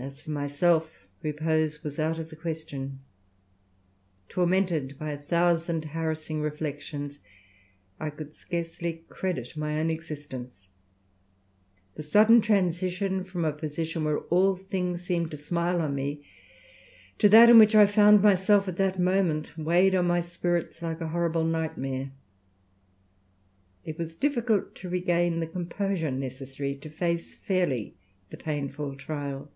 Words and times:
As 0.00 0.22
for 0.22 0.30
myself, 0.30 1.08
repose 1.24 1.82
was 1.82 1.98
out 1.98 2.20
of 2.20 2.30
the 2.30 2.36
question. 2.36 3.00
Tormented 4.28 4.96
by 4.96 5.10
a 5.10 5.18
thousand 5.18 5.86
harassing 5.86 6.40
reflections, 6.40 7.18
I 7.98 8.08
could 8.10 8.32
scarcely 8.32 9.04
credit 9.08 9.56
my 9.56 9.80
own 9.80 9.90
existence. 9.90 10.68
The 11.96 12.04
sudden 12.04 12.40
transition 12.40 13.24
from 13.24 13.44
a 13.44 13.50
position 13.52 14.04
where 14.04 14.20
all 14.28 14.54
things 14.54 15.02
seemed 15.02 15.32
to 15.32 15.36
smile 15.36 15.80
on 15.82 15.96
me, 15.96 16.24
to 17.18 17.28
that 17.30 17.50
in 17.50 17.58
which 17.58 17.74
I 17.74 17.84
found 17.86 18.22
myself 18.22 18.68
at 18.68 18.76
that 18.76 19.00
moment, 19.00 19.58
weighed 19.58 19.96
on 19.96 20.06
my 20.06 20.20
spirits 20.20 20.80
like 20.80 21.00
a 21.00 21.08
horrible 21.08 21.42
nightmare. 21.42 22.12
It 23.84 23.98
was 23.98 24.14
difficult 24.14 24.76
to 24.76 24.88
regain 24.88 25.40
the 25.40 25.48
composure 25.48 26.12
necessary 26.12 26.76
to 26.76 26.88
face 26.88 27.34
fairly 27.34 27.96
the 28.30 28.36
painful 28.36 28.94
trial. 28.94 29.50